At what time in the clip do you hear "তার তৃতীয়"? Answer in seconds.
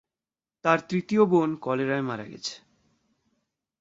0.65-1.23